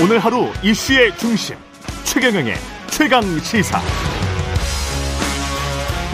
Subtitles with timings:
[0.00, 1.56] 오늘 하루 이슈의 중심
[2.04, 2.54] 최경영의
[2.88, 3.80] 최강 시사.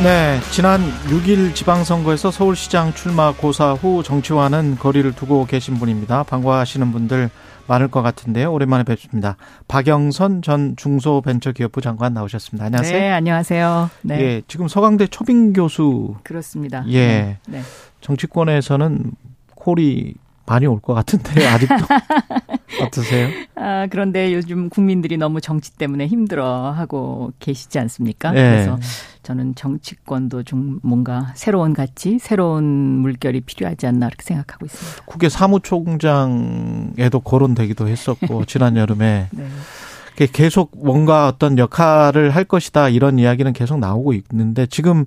[0.03, 6.23] 네, 지난 6일 지방선거에서 서울시장 출마 고사 후 정치와는 거리를 두고 계신 분입니다.
[6.23, 7.29] 반가워하시는 분들
[7.67, 8.51] 많을 것 같은데요.
[8.51, 9.37] 오랜만에 뵙습니다.
[9.69, 12.65] 박영선 전 중소벤처기업부 장관 나오셨습니다.
[12.65, 12.99] 안녕하세요.
[12.99, 13.91] 네, 안녕하세요.
[14.01, 14.21] 네.
[14.21, 16.15] 예, 지금 서강대 초빙 교수.
[16.23, 16.87] 그렇습니다.
[16.89, 17.07] 예.
[17.07, 17.39] 네.
[17.49, 17.61] 네.
[18.01, 19.13] 정치권에서는
[19.55, 20.15] 콜이
[20.47, 21.75] 많이 올 것 같은데 아직도
[22.83, 23.29] 어떠세요?
[23.55, 28.33] 아 그런데 요즘 국민들이 너무 정치 때문에 힘들어하고 계시지 않습니까?
[28.33, 28.43] 네.
[28.51, 28.79] 그래서
[29.23, 35.03] 저는 정치권도 좀 뭔가 새로운 가치, 새로운 물결이 필요하지 않나 이렇게 생각하고 있습니다.
[35.07, 39.47] 국회 사무총장에도 거론되기도 했었고 지난 여름에 네.
[40.33, 45.05] 계속 뭔가 어떤 역할을 할 것이다 이런 이야기는 계속 나오고 있는데 지금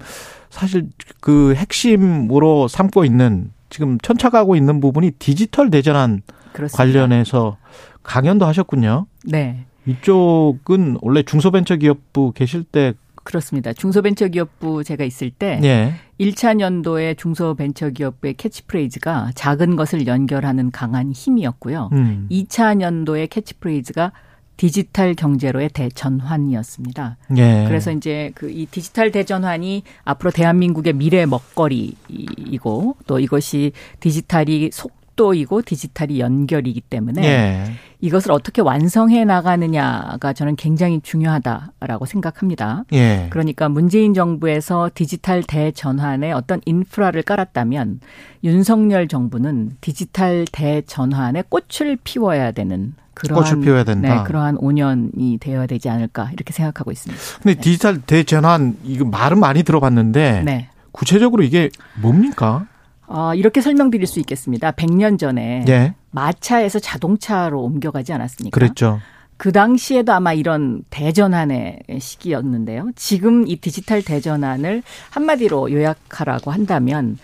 [0.49, 0.89] 사실
[1.21, 6.21] 그 핵심으로 삼고 있는 지금 천착하고 있는 부분이 디지털 대전환
[6.53, 6.77] 그렇습니다.
[6.77, 7.57] 관련해서
[8.03, 9.07] 강연도 하셨군요.
[9.25, 9.65] 네.
[9.85, 12.93] 이쪽은 원래 중소벤처기업부 계실 때
[13.23, 13.73] 그렇습니다.
[13.73, 15.93] 중소벤처기업부 제가 있을 때 예.
[16.19, 21.89] 1차 년도에 중소벤처기업부의 캐치프레이즈가 작은 것을 연결하는 강한 힘이었고요.
[21.91, 22.27] 음.
[22.31, 24.13] 2차 년도의 캐치프레이즈가
[24.57, 27.17] 디지털 경제로의 대전환이었습니다.
[27.37, 27.65] 예.
[27.67, 36.19] 그래서 이제 그 이 디지털 대전환이 앞으로 대한민국의 미래 먹거리이고 또 이것이 디지털이 속도이고 디지털이
[36.19, 37.63] 연결이기 때문에 예.
[38.01, 42.83] 이것을 어떻게 완성해 나가느냐가 저는 굉장히 중요하다라고 생각합니다.
[42.93, 43.27] 예.
[43.29, 47.99] 그러니까 문재인 정부에서 디지털 대전환에 어떤 인프라를 깔았다면
[48.43, 54.15] 윤석열 정부는 디지털 대전환에 꽃을 피워야 되는 그러한 꽃을 피워야 된다.
[54.15, 57.21] 네, 그러한 5년이 되어야 되지 않을까 이렇게 생각하고 있습니다.
[57.41, 60.69] 근데 디지털 대전환 이거 말은 많이 들어봤는데 네.
[60.91, 61.69] 구체적으로 이게
[62.01, 62.65] 뭡니까?
[63.07, 64.71] 어, 이렇게 설명드릴 수 있겠습니다.
[64.71, 65.95] 100년 전에 예.
[66.11, 68.53] 마차에서 자동차로 옮겨가지 않았습니까?
[68.53, 68.99] 그랬죠.
[69.37, 72.89] 그 당시에도 아마 이런 대전환의 시기였는데요.
[72.95, 74.81] 지금 이 디지털 대전환을
[75.11, 77.17] 한마디로 요약하라고 한다면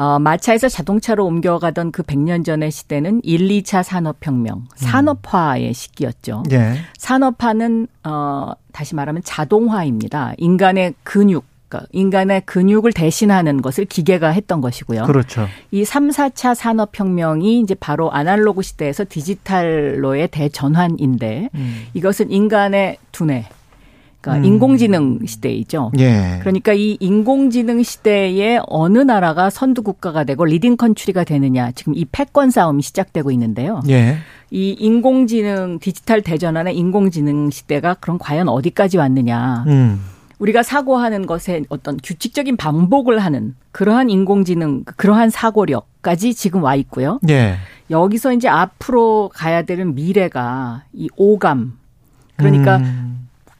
[0.00, 6.44] 어, 마차에서 자동차로 옮겨가던 그 100년 전의 시대는 1, 2차 산업혁명, 산업화의 시기였죠.
[6.52, 6.76] 예.
[6.96, 10.32] 산업화는 어, 다시 말하면 자동화입니다.
[10.38, 15.02] 인간의 근육, 그러니까 인간의 근육을 대신하는 것을 기계가 했던 것이고요.
[15.02, 15.46] 그렇죠.
[15.70, 21.86] 이 3, 4차 산업 혁명이 이제 바로 아날로그 시대에서 디지털로의 대전환인데 음.
[21.92, 23.50] 이것은 인간의 두뇌,
[24.20, 24.44] 그러니까 음.
[24.44, 25.92] 인공지능 시대이죠.
[25.98, 26.38] 예.
[26.40, 32.50] 그러니까 이 인공지능 시대에 어느 나라가 선두 국가가 되고 leading country가 되느냐 지금 이 패권
[32.50, 33.80] 싸움이 시작되고 있는데요.
[33.88, 34.18] 예.
[34.50, 39.64] 이 인공지능 디지털 대전환의 인공지능 시대가 그럼 과연 어디까지 왔느냐?
[39.68, 40.00] 음.
[40.38, 47.20] 우리가 사고하는 것에 어떤 규칙적인 반복을 하는 그러한 인공지능, 그러한 사고력까지 지금 와 있고요.
[47.28, 47.56] 예.
[47.90, 51.78] 여기서 이제 앞으로 가야 되는 미래가 이 오감.
[52.36, 53.09] 그러니까 음.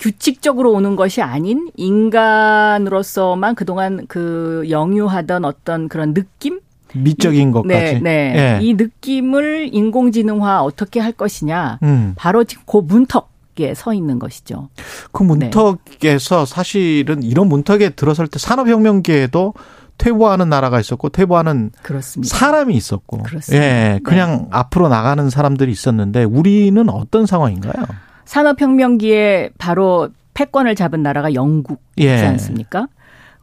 [0.00, 6.60] 규칙적으로 오는 것이 아닌 인간으로서만 그동안 그 영유하던 어떤 그런 느낌?
[6.94, 8.00] 미적인 것까지.
[8.00, 8.58] 네, 네.
[8.60, 8.64] 예.
[8.64, 11.78] 이 느낌을 인공지능화 어떻게 할 것이냐.
[11.82, 12.14] 음.
[12.16, 14.70] 바로 지금 그 문턱에 서 있는 것이죠.
[15.12, 19.52] 그 문턱에서 사실은 이런 문턱에 들어설 때 산업혁명기에도
[19.98, 22.34] 퇴보하는 나라가 있었고 퇴보하는 그렇습니다.
[22.34, 23.64] 사람이 있었고 그렇습니다.
[23.64, 27.84] 예, 그냥 앞으로 나가는 사람들이 있었는데 우리는 어떤 상황인가요?
[28.30, 32.24] 산업혁명기에 바로 패권을 잡은 나라가 영국이지 예.
[32.26, 32.86] 않습니까?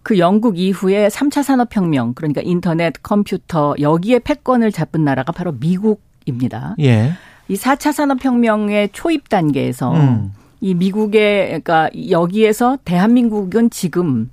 [0.01, 6.75] 그 영국 이후에 3차 산업혁명, 그러니까 인터넷, 컴퓨터, 여기에 패권을 잡은 나라가 바로 미국입니다.
[6.79, 7.11] 예.
[7.49, 10.31] 이 4차 산업혁명의 초입 단계에서 음.
[10.61, 14.29] 이 미국의, 그러니까 여기에서 대한민국은 지금,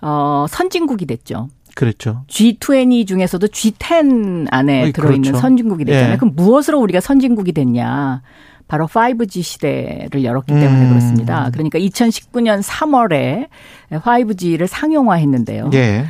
[0.00, 1.50] 어, 선진국이 됐죠.
[1.74, 2.22] 그렇죠.
[2.28, 5.38] G20 중에서도 G10 안에 들어있는 그렇죠.
[5.38, 6.14] 선진국이 됐잖아요.
[6.14, 6.16] 예.
[6.16, 8.22] 그럼 무엇으로 우리가 선진국이 됐냐?
[8.68, 10.88] 바로 5G 시대를 열었기 때문에 음.
[10.90, 11.50] 그렇습니다.
[11.52, 13.48] 그러니까 2019년 3월에
[13.90, 15.70] 5G를 상용화했는데요.
[15.72, 16.04] 예.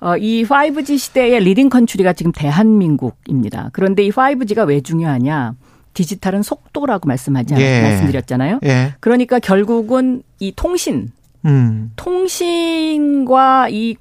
[0.00, 3.70] 어, 이 5G 시대의 leading country가 지금 대한민국입니다.
[3.72, 5.54] 그런데 이 5G가 왜 중요하냐?
[5.94, 7.82] 디지털은 속도라고 말씀하지 않, 예.
[7.82, 8.60] 말씀드렸잖아요.
[8.64, 8.94] 예.
[9.00, 11.12] 그러니까 결국은 이 통신,
[11.44, 11.92] 음.
[11.96, 13.96] 통신과 이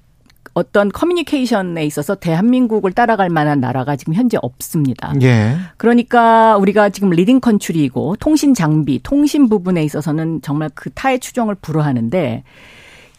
[0.53, 5.13] 어떤 커뮤니케이션에 있어서 대한민국을 따라갈 만한 나라가 지금 현재 없습니다.
[5.21, 5.55] 예.
[5.77, 12.43] 그러니까 우리가 지금 leading country이고 통신 장비, 통신 부분에 있어서는 정말 그 타의 추종을 불허하는데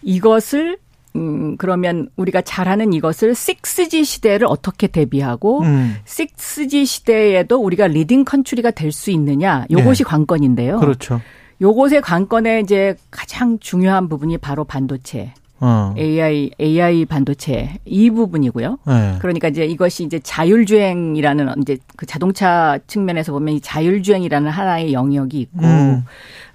[0.02, 0.78] 이것을
[1.14, 5.96] 음 그러면 우리가 잘하는 이것을 6G 시대를 어떻게 대비하고 음.
[6.06, 10.08] 6G 시대에도 우리가 leading country가 될 수 있느냐 요것이 네.
[10.08, 10.78] 관건인데요.
[10.80, 11.20] 그렇죠.
[11.60, 15.32] 요것의 관건에 이제 가장 중요한 부분이 바로 반도체
[15.64, 15.94] 어.
[15.96, 18.78] AI AI 반도체 이 부분이고요.
[18.84, 19.14] 네.
[19.20, 25.64] 그러니까 이제 이것이 이제 자율주행이라는 이제 그 자동차 측면에서 보면 이 자율주행이라는 하나의 영역이 있고
[25.64, 26.04] 음.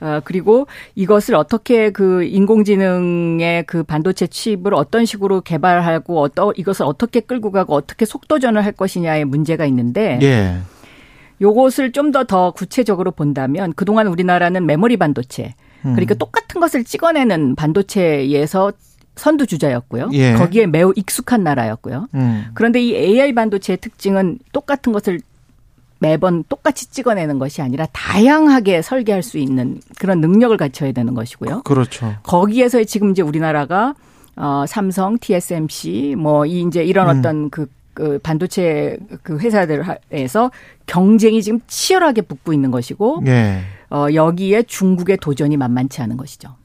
[0.02, 7.22] 어 그리고 이것을 어떻게 그 인공지능의 그 반도체 칩을 어떤 식으로 개발하고 어떠 이것을 어떻게
[7.22, 10.58] 끌고 가고 어떻게 속도전을 할 것이냐의 문제가 있는데 예.
[11.40, 16.18] 요것을 좀 더더 구체적으로 본다면 그동안 우리나라는 메모리 반도체 그러니까 음.
[16.18, 18.74] 똑같은 것을 찍어내는 반도체에서
[19.18, 20.10] 선두주자였고요.
[20.14, 20.34] 예.
[20.34, 22.08] 거기에 매우 익숙한 나라였고요.
[22.14, 22.46] 음.
[22.54, 25.20] 그런데 이 AI 반도체의 특징은 똑같은 것을
[26.00, 31.64] 매번 똑같이 찍어내는 것이 아니라 다양하게 설계할 수 있는 그런 능력을 갖춰야 되는 것이고요.
[31.64, 32.16] 그렇죠.
[32.24, 33.96] 거기에서 지금 이제 우리나라가
[34.36, 37.20] 어 삼성, TSMC 뭐이 이제 이런 음.
[37.20, 40.52] 어떤 그, 그 반도체 그 회사들에서
[40.86, 43.62] 경쟁이 지금 치열하게 붙고 있는 것이고 예.
[43.90, 46.56] 어 여기에 중국의 도전이 만만치 않은 것이죠.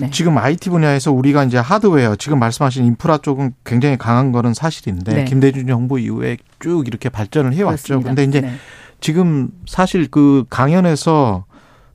[0.00, 0.10] 네.
[0.10, 5.24] 지금 IT 분야에서 우리가 이제 하드웨어 지금 말씀하신 인프라 쪽은 굉장히 강한 거는 사실인데 네.
[5.24, 8.02] 김대중 정부 이후에 쭉 이렇게 발전을 해왔죠.
[8.02, 8.52] 근데 이제 네.
[9.00, 11.44] 지금 사실 그 강연에서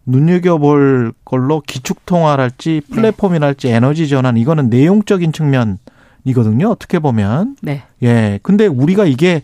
[0.06, 2.96] 눈여겨볼 걸로 기축통화랄지 네.
[2.96, 6.70] 플랫폼이랄지 에너지 전환 이거는 내용적인 측면이거든요.
[6.70, 7.84] 어떻게 보면 네.
[8.04, 8.40] 예.
[8.44, 9.42] 근데 우리가 이게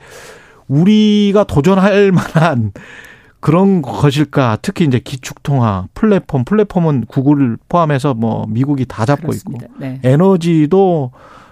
[0.67, 2.71] 우리가 도전할 만한
[3.41, 4.59] 그런 것일까?
[4.61, 9.67] 특히 이제 기축통화, 플랫폼, 플랫폼은 구글을 포함해서 뭐 미국이 다 잡고 있고 그렇습니다.
[9.79, 9.99] 네.
[10.03, 11.11] 에너지도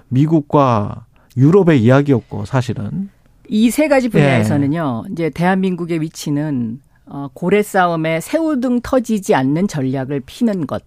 [0.09, 1.05] 미국과
[1.37, 3.09] 유럽의 이야기였고 사실은
[3.49, 4.09] 이 세 가지 예.
[4.09, 5.05] 분야에서는요.
[5.11, 10.83] 이제 대한민국의 위치는 어, 고래 싸움에 새우등 터지지 않는 전략을 피는 것.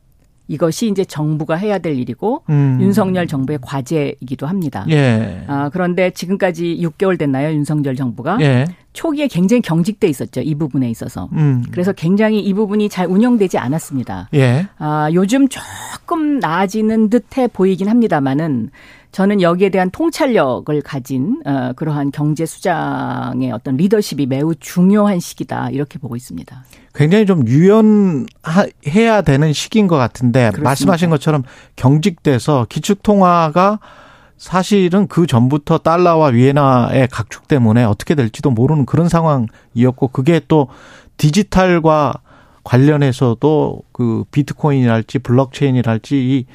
[0.52, 2.78] 이것이 이제 정부가 해야 될 일이고 음.
[2.78, 4.84] 윤석열 정부의 과제이기도 합니다.
[4.90, 5.44] 예.
[5.46, 7.54] 아, 그런데 지금까지 6개월 됐나요?
[7.54, 8.66] 윤석열 정부가 예.
[8.92, 10.42] 초기에 굉장히 경직돼 있었죠.
[10.42, 11.30] 이 부분에 있어서.
[11.32, 11.64] 음.
[11.70, 14.28] 그래서 굉장히 이 부분이 잘 운영되지 않았습니다.
[14.34, 14.66] 예.
[14.76, 18.68] 아, 요즘 조금 나아지는 듯해 보이긴 합니다만은
[19.12, 25.98] 저는 여기에 대한 통찰력을 가진 어, 그러한 경제 수장의 어떤 리더십이 매우 중요한 시기다 이렇게
[25.98, 26.64] 보고 있습니다.
[26.94, 30.68] 굉장히 좀 유연해야 되는 시기인 것 같은데 그렇습니다.
[30.68, 31.42] 말씀하신 것처럼
[31.76, 33.80] 경직돼서 기축통화가
[34.38, 40.68] 사실은 그 전부터 달러와 위에나의 각축 때문에 어떻게 될지도 모르는 그런 상황이었고 그게 또
[41.18, 42.14] 디지털과
[42.64, 46.46] 관련해서도 그 비트코인이랄지 블록체인이랄지 이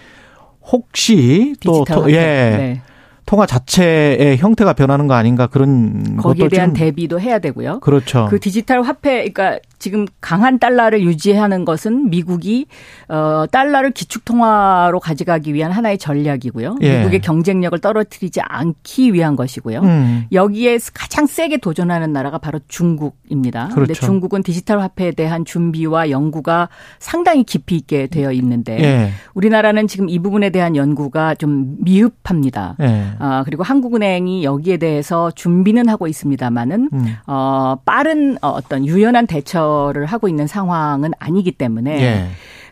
[0.71, 1.85] 혹시 또.
[2.09, 2.81] 예, 네.
[3.27, 7.81] 통화 자체의 형태가 변하는 거 아닌가 그런 거기에 대한 좀 대비도 해야 되고요.
[7.81, 8.27] 그렇죠.
[8.29, 12.65] 그 디지털 화폐, 그러니까 지금 강한 달러를 유지하는 것은 미국이
[13.07, 16.77] 어 달러를 기축 통화로 가져가기 위한 하나의 전략이고요.
[16.81, 16.97] 예.
[16.97, 19.81] 미국의 경쟁력을 떨어뜨리지 않기 위한 것이고요.
[19.81, 20.25] 음.
[20.31, 23.69] 여기에 가장 세게 도전하는 나라가 바로 중국입니다.
[23.71, 24.05] 그런데 그렇죠.
[24.05, 26.69] 중국은 디지털 화폐에 대한 준비와 연구가
[26.99, 29.11] 상당히 깊이 있게 되어 있는데 예.
[29.33, 32.75] 우리나라는 지금 이 부분에 대한 연구가 좀 미흡합니다.
[32.81, 33.11] 예.
[33.19, 37.15] 아, 그리고 한국은행이 여기에 대해서 준비는 하고 있습니다만은 음.
[37.27, 42.27] 어, 빠른 어, 어떤 유연한 대처 를 하고 있는 상황은 아니기 때문에 예.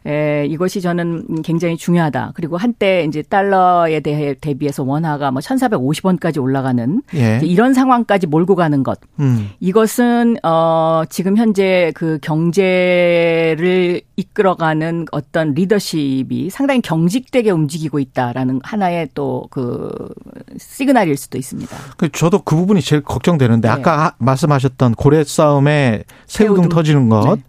[0.08, 2.34] 에, 이것이 저는 굉장히 중요하다.
[2.36, 7.40] 그리고 한때 이제 달러에 대해 대비해서 원화가 뭐 1,450원까지 올라가는 예.
[7.44, 9.00] 이런 상황까지 몰고 가는 것.
[9.20, 9.50] 음.
[9.60, 19.46] 이것은 어 지금 현재 그 경제를 이끌어가는 어떤 리더십이 상당히 경직되게 움직이고 있다라는 하나의 또
[19.50, 19.90] 그
[20.58, 21.76] 시그널일 수도 있습니다.
[21.98, 23.72] 그 저도 그 부분이 제일 걱정되는데 네.
[23.74, 26.70] 아까 하- 말씀하셨던 고래 싸움에 새우등 새우등.
[26.70, 27.36] 터지는 것.
[27.38, 27.44] 네.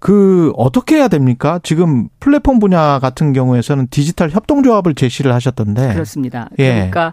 [0.00, 1.60] 그 어떻게 해야 됩니까?
[1.62, 5.92] 지금 플랫폼 분야 같은 경우에서는 디지털 협동조합을 제시를 하셨던데.
[5.92, 6.48] 그렇습니다.
[6.58, 6.72] 예.
[6.72, 7.12] 그러니까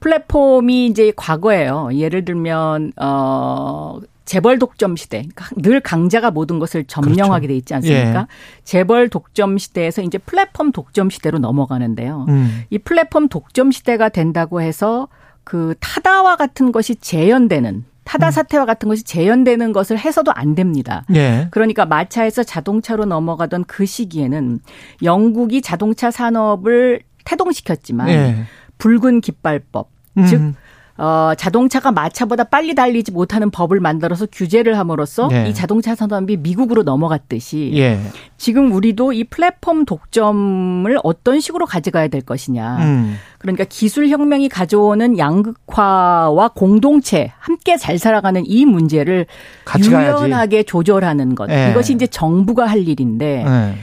[0.00, 1.88] 플랫폼이 이제 과거예요.
[1.94, 5.26] 예를 들면 어 재벌 독점 시대.
[5.34, 7.48] 그러니까 늘 강자가 모든 것을 점령하게 그렇죠.
[7.48, 8.28] 돼 있지 않습니까?
[8.62, 12.26] 재벌 독점 시대에서 이제 플랫폼 독점 시대로 넘어가는데요.
[12.28, 12.62] 음.
[12.68, 15.08] 이 플랫폼 독점 시대가 된다고 해서
[15.44, 17.84] 그 타다와 같은 것이 재현되는 음.
[18.08, 21.04] 타다 사태와 같은 것이 재현되는 것을 해서도 안 됩니다.
[21.14, 21.48] 예.
[21.50, 24.60] 그러니까 마차에서 자동차로 넘어가던 그 시기에는
[25.02, 28.44] 영국이 자동차 산업을 태동시켰지만 예.
[28.78, 30.24] 붉은 깃발법, 음.
[30.24, 30.54] 즉
[30.98, 35.46] 어, 자동차가 마차보다 빨리 달리지 못하는 법을 만들어서 규제를 함으로써 예.
[35.48, 38.00] 이 자동차 산업이 미국으로 넘어갔듯이 예.
[38.36, 42.78] 지금 우리도 이 플랫폼 독점을 어떤 식으로 가져가야 될 것이냐.
[42.78, 43.16] 음.
[43.38, 49.26] 그러니까 기술 혁명이 가져오는 양극화와 공동체 함께 잘 살아가는 이 문제를
[49.64, 50.24] 같이 가야지.
[50.24, 51.48] 유연하게 조절하는 것.
[51.48, 51.70] 예.
[51.70, 53.74] 이것이 이제 정부가 할 일인데 예.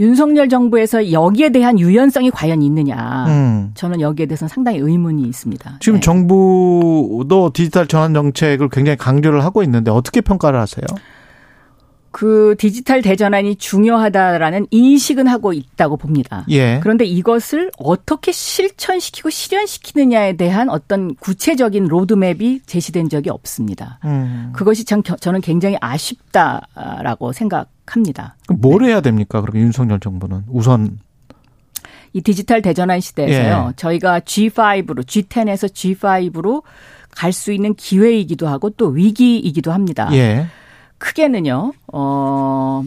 [0.00, 3.26] 윤석열 정부에서 여기에 대한 유연성이 과연 있느냐.
[3.28, 3.70] 음.
[3.74, 5.76] 저는 여기에 대해서는 상당히 의문이 있습니다.
[5.80, 6.00] 지금 네.
[6.00, 10.84] 정부도 디지털 전환 정책을 굉장히 강조를 하고 있는데 어떻게 평가를 하세요?
[12.12, 16.44] 그 디지털 대전환이 중요하다라는 인식은 하고 있다고 봅니다.
[16.50, 16.80] 예.
[16.82, 24.00] 그런데 이것을 어떻게 실천시키고 실현시키느냐에 대한 어떤 구체적인 로드맵이 제시된 적이 없습니다.
[24.04, 24.50] 음.
[24.52, 28.36] 그것이 참 겨- 저는 굉장히 아쉽다라고 생각 합니다.
[28.48, 29.40] 뭘 해야 됩니까?
[29.40, 30.98] 그럼 윤석열 정부는 우선
[32.12, 33.66] 이 디지털 대전환 시대에서요.
[33.70, 33.72] 예.
[33.76, 36.62] 저희가 G5로 G10에서 G5로
[37.14, 40.08] 갈 수 있는 기회이기도 하고 또 위기이기도 합니다.
[40.12, 40.46] 예.
[40.98, 41.72] 크게는요.
[41.92, 42.84] 어.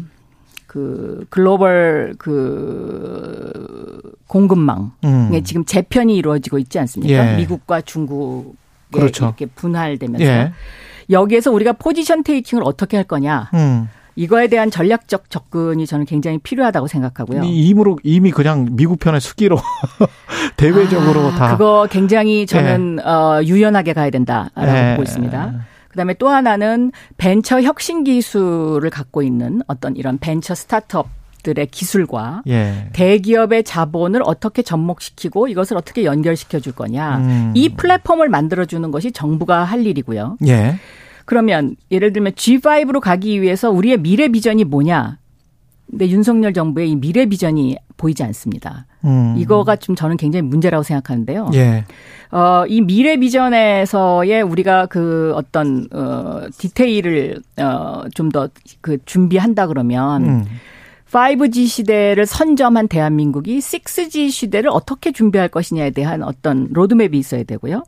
[0.68, 5.44] 그 글로벌 그 공급망에 음.
[5.44, 7.34] 지금 재편이 이루어지고 있지 않습니까?
[7.34, 7.38] 예.
[7.38, 8.54] 미국과 중국에
[8.92, 9.26] 그렇죠.
[9.26, 10.52] 이렇게 분할되면서 예.
[11.10, 13.88] 여기에서 우리가 포지션 테이킹을 어떻게 할 거냐 음.
[14.16, 17.44] 이거에 대한 전략적 접근이 저는 굉장히 필요하다고 생각하고요.
[17.44, 19.58] 이- 이미로 이미 그냥 미국 편의 수기로
[20.58, 24.92] 대외적으로 아, 다 그거 굉장히 저는 어, 유연하게 가야 된다라고 예.
[24.92, 25.54] 보고 있습니다.
[25.90, 31.08] 그다음에 또 하나는 벤처 혁신 기술을 갖고 있는 어떤 이런 벤처 스타트업
[31.44, 32.88] 들의 기술과 예.
[32.94, 37.18] 대기업의 자본을 어떻게 접목시키고 이것을 어떻게 연결시켜 줄 거냐.
[37.18, 37.52] 음.
[37.54, 40.38] 이 플랫폼을 만들어 주는 것이 정부가 할 일이고요.
[40.48, 40.78] 예.
[41.26, 45.18] 그러면 예를 들면 G5로 가기 위해서 우리의 미래 비전이 뭐냐?
[45.90, 48.86] 근데 윤석열 정부의 이 미래 비전이 보이지 않습니다.
[49.06, 49.36] 음.
[49.38, 51.52] 이거가 좀 저는 굉장히 문제라고 생각하는데요.
[51.54, 51.86] 예.
[52.32, 58.50] 어, 이 미래 비전에서의 우리가 그 어떤 어 디테일을 어좀 더
[58.82, 60.46] 그 준비한다 그러면 음.
[61.12, 67.84] 5G 시대를 선점한 대한민국이 6G 시대를 어떻게 준비할 것이냐에 대한 어떤 로드맵이 있어야 되고요.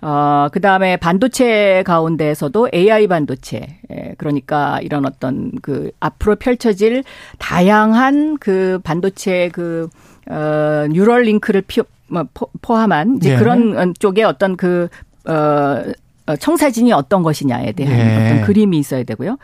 [0.00, 7.02] 어, 그 다음에 반도체 가운데에서도 AI 반도체, 예, 그러니까 이런 어떤 그 앞으로 펼쳐질
[7.38, 9.88] 다양한 그 반도체 그,
[10.30, 13.36] 어, 뉴럴링크를 피, 뭐, 포, 포함한 이제 예.
[13.36, 14.88] 그런 쪽의 어떤 그,
[15.26, 15.82] 어,
[16.26, 18.26] 어, 청사진이 어떤 것이냐에 대한 예.
[18.26, 19.36] 어떤 그림이 있어야 되고요.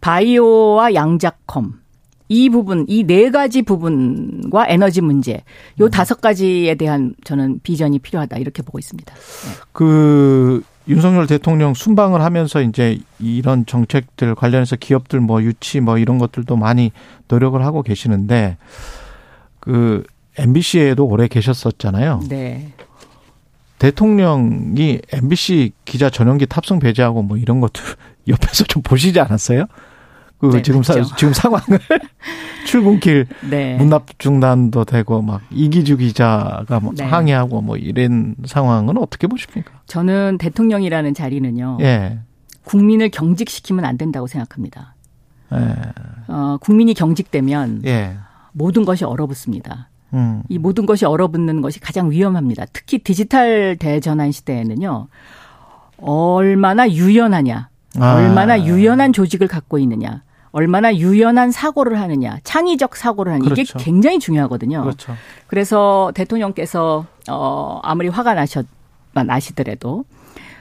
[0.00, 1.80] 바이오와 양자컴.
[2.28, 5.42] 이 부분, 이 네 가지 부분과 에너지 문제,
[5.80, 5.90] 요 음.
[5.90, 9.14] 다섯 가지에 대한 저는 비전이 필요하다 이렇게 보고 있습니다.
[9.72, 16.56] 그 윤석열 대통령 순방을 하면서 이제 이런 정책들 관련해서 기업들 뭐 유치 뭐 이런 것들도
[16.56, 16.92] 많이
[17.28, 18.56] 노력을 하고 계시는데
[19.60, 20.02] 그
[20.38, 22.22] MBC에도 오래 계셨었잖아요.
[22.28, 22.72] 네.
[23.78, 27.82] 대통령이 MBC 기자 전용기 탑승 배제하고 뭐 이런 것들
[28.28, 29.66] 옆에서 좀 보시지 않았어요?
[30.38, 31.16] 그 네, 지금 사, 봤죠.
[31.16, 31.80] 지금 상황을
[32.66, 33.76] 출근길 네.
[33.76, 37.04] 문납 중단도 되고 막 이기주 기자가 뭐 네.
[37.04, 39.72] 항의하고 뭐 이런 상황은 어떻게 보십니까?
[39.86, 41.78] 저는 대통령이라는 자리는요.
[41.80, 42.18] 예.
[42.64, 44.94] 국민을 경직시키면 안 된다고 생각합니다.
[45.54, 45.74] 예.
[46.28, 48.16] 어, 국민이 경직되면 예.
[48.52, 49.88] 모든 것이 얼어붙습니다.
[50.14, 50.42] 음.
[50.48, 52.66] 이 모든 것이 얼어붙는 것이 가장 위험합니다.
[52.72, 55.08] 특히 디지털 대전환 시대에는요.
[55.98, 57.68] 얼마나 유연하냐,
[57.98, 58.14] 아.
[58.14, 63.78] 얼마나 유연한 조직을 갖고 있느냐, 얼마나 유연한 사고를 하느냐, 창의적 사고를 하느냐 이게 그렇죠.
[63.78, 64.82] 굉장히 중요하거든요.
[64.82, 65.14] 그렇죠.
[65.46, 68.66] 그래서 대통령께서 어 아무리 화가 나셨
[69.12, 70.04] 나시더라도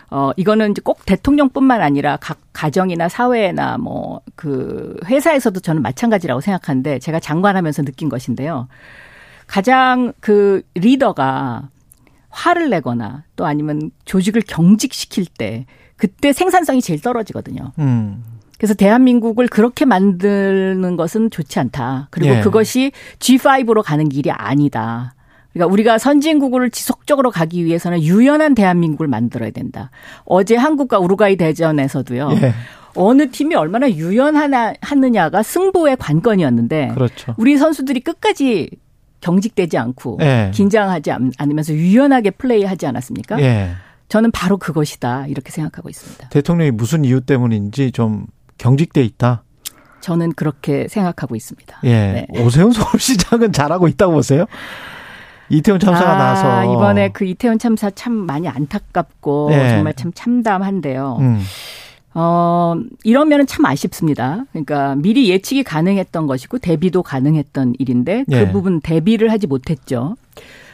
[0.09, 6.99] 어 이거는 이제 꼭 대통령뿐만 아니라 각 가정이나 사회나 뭐 그 회사에서도 저는 마찬가지라고 생각하는데
[6.99, 8.69] 제가 장관하면서 느낀 것인데요.
[9.47, 11.69] 가장 그 리더가
[12.29, 15.65] 화를 내거나 또 아니면 조직을 경직시킬 때
[15.97, 17.73] 그때 생산성이 제일 떨어지거든요.
[17.79, 18.23] 음.
[18.57, 22.07] 그래서 대한민국을 그렇게 만드는 것은 좋지 않다.
[22.11, 22.41] 그리고 예.
[22.41, 25.13] 그것이 G5로 가는 길이 아니다.
[25.53, 29.89] 그러니까 우리가 선진국을 지속적으로 가기 위해서는 유연한 대한민국을 만들어야 된다.
[30.25, 32.29] 어제 한국과 우루과이 대전에서도요.
[32.41, 32.53] 예.
[32.95, 37.35] 어느 팀이 얼마나 유연하나 하느냐가 승부의 관건이었는데 그렇죠.
[37.37, 38.69] 우리 선수들이 끝까지
[39.21, 40.51] 경직되지 않고 예.
[40.53, 43.39] 긴장하지 않- 않으면서 유연하게 플레이하지 않았습니까?
[43.41, 43.71] 예.
[44.09, 46.29] 저는 바로 그것이다 이렇게 생각하고 있습니다.
[46.29, 48.25] 대통령이 무슨 이유 때문인지 좀
[48.57, 49.43] 경직돼 있다.
[50.01, 51.79] 저는 그렇게 생각하고 있습니다.
[51.83, 51.89] 예.
[51.89, 52.27] 네.
[52.41, 54.45] 오세훈 서울시장은 잘하고 있다고 보세요?
[55.49, 59.69] 이태원 참사가 아, 나서 이번에 그 이태원 참사 참 많이 안타깝고 네.
[59.69, 61.17] 정말 참 참담한데요.
[61.21, 61.41] 음.
[62.13, 64.45] 어, 이러면은 참 아쉽습니다.
[64.51, 68.51] 그러니까 미리 예측이 가능했던 것이고 대비도 가능했던 일인데 그 예.
[68.51, 70.15] 부분 대비를 하지 못했죠.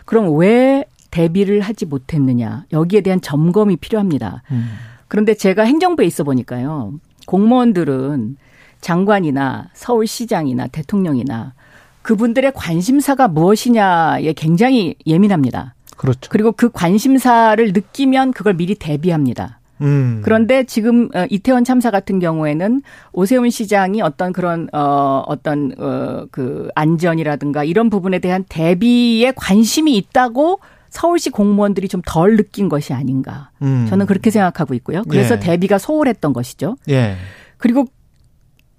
[0.05, 2.65] 그럼 왜 대비를 하지 못했느냐?
[2.71, 4.41] 여기에 대한 점검이 필요합니다.
[4.51, 4.71] 음.
[5.07, 6.93] 그런데 제가 행정부에 있어 보니까요.
[7.25, 8.37] 공무원들은
[8.81, 11.53] 장관이나 서울시장이나 대통령이나
[12.01, 15.73] 그분들의 관심사가 무엇이냐에 굉장히 예민합니다.
[15.95, 16.29] 그렇죠.
[16.29, 19.59] 그리고 그 관심사를 느끼면 그걸 미리 대비합니다.
[19.81, 20.21] 음.
[20.23, 27.63] 그런데 지금 어, 이태원 참사 같은 경우에는 오세훈 시장이 어떤 그런 어 어떤 어그 안전이라든가
[27.63, 30.59] 이런 부분에 대한 대비에 관심이 있다고
[30.93, 33.49] 서울시 공무원들이 좀 덜 느낀 것이 아닌가.
[33.61, 33.87] 음.
[33.89, 35.01] 저는 그렇게 생각하고 있고요.
[35.09, 35.39] 그래서 예.
[35.39, 36.75] 대비가 소홀했던 것이죠.
[36.89, 37.15] 예.
[37.57, 37.87] 그리고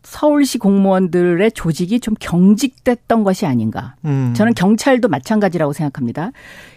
[0.04, 3.97] 서울시 공무원들의 조직이 좀 경직됐던 것이 아닌가.
[4.04, 4.35] 음.
[4.37, 6.30] 저는 경찰도 마찬가지라고 생각합니다.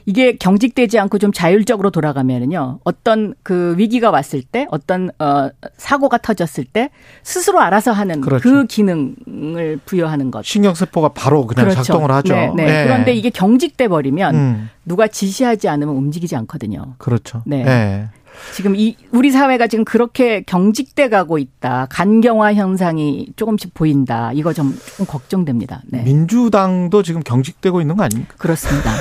[0.06, 2.80] 이게 경직되지 않고 좀 자율적으로 돌아가면은요.
[2.86, 6.90] 어떤 그 위기가 왔을 때 어떤 어 사고가 터졌을 때
[7.24, 8.64] 스스로 알아서 하는 그 그렇죠.
[8.68, 10.44] 기능 을 부여하는 것.
[10.46, 11.84] 신경세포가 바로 그냥 그렇죠.
[11.84, 12.34] 작동을 하죠.
[12.34, 12.64] 네, 네.
[12.64, 12.84] 예.
[12.86, 16.96] 그런데 이게 경직돼 버리면 음, 누가 지시하지 않으면 움직이지 않거든요.
[16.98, 17.44] 그렇죠.
[17.46, 17.64] 네.
[17.66, 18.10] 예.
[18.54, 21.88] 지금 이 우리 사회가 지금 그렇게 경직돼 가고 있다.
[21.90, 24.32] 간경화 현상이 조금씩 보인다.
[24.34, 25.82] 이거 좀, 좀 걱정됩니다.
[25.88, 26.04] 네.
[26.04, 28.36] 민주당도 지금 경직되고 있는 거 아닙니까?
[28.38, 28.92] 그렇습니다.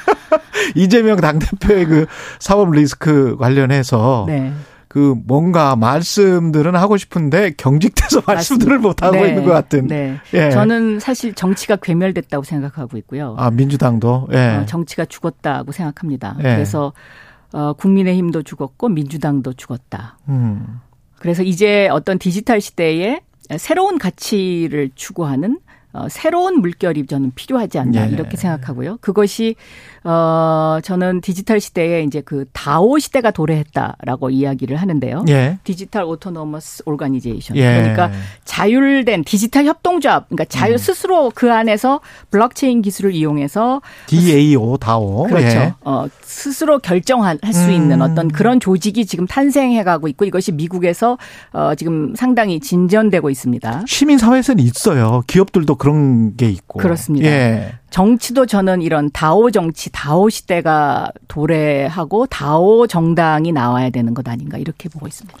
[0.76, 2.06] 이재명 당대표의 그
[2.38, 4.52] 사법 리스크 관련해서 네.
[4.90, 9.28] 그 뭔가 말씀들은 하고 싶은데 경직돼서 말씀들을 못 하고 네.
[9.28, 9.86] 있는 것 같은.
[9.86, 10.18] 네.
[10.34, 10.50] 예.
[10.50, 13.36] 저는 사실 정치가 괴멸됐다고 생각하고 있고요.
[13.38, 14.26] 아 민주당도.
[14.32, 14.56] 예.
[14.56, 16.34] 어, 정치가 죽었다고 생각합니다.
[16.40, 16.42] 예.
[16.42, 16.92] 그래서
[17.52, 20.18] 어, 국민의힘도 죽었고 민주당도 죽었다.
[20.28, 20.80] 음.
[21.20, 23.20] 그래서 이제 어떤 디지털 시대에
[23.58, 25.60] 새로운 가치를 추구하는
[25.92, 28.12] 어, 새로운 물결이 저는 필요하지 않나 예.
[28.12, 28.98] 이렇게 생각하고요.
[29.00, 29.56] 그것이
[30.04, 35.24] 어 저는 디지털 시대에 이제 그 DAO 시대가 도래했다라고 이야기를 하는데요.
[35.28, 35.58] 예.
[35.64, 37.56] Digital Autonomous Organization.
[37.56, 37.80] 예.
[37.80, 38.10] 그러니까
[38.44, 40.28] 자율된 디지털 협동조합.
[40.28, 45.24] 그러니까 자유 스스로 그 안에서 블록체인 기술을 이용해서 DAO 다오.
[45.24, 45.46] 그렇죠.
[45.46, 45.74] 예.
[45.82, 47.72] 어, 스스로 결정할 수 음.
[47.72, 51.18] 있는 어떤 그런 조직이 지금 탄생해 가고 있고 이것이 미국에서
[51.52, 53.84] 어, 지금 상당히 진전되고 있습니다.
[53.86, 55.22] 시민 사회에서는 있어요.
[55.26, 56.78] 기업들도 그런 게 있고.
[56.78, 57.26] 그렇습니다.
[57.26, 57.72] 예.
[57.88, 64.90] 정치도 저는 이런 다오 정치, 다오 시대가 도래하고 다오 정당이 나와야 되는 것 아닌가 이렇게
[64.90, 65.38] 보고 있습니다.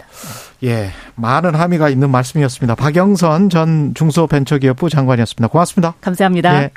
[0.64, 0.92] 예.
[1.14, 2.74] 많은 함의가 있는 말씀이었습니다.
[2.74, 5.48] 박영선 전 중소벤처기업부 장관이었습니다.
[5.48, 5.94] 고맙습니다.
[6.00, 6.62] 감사합니다.
[6.62, 6.70] 예.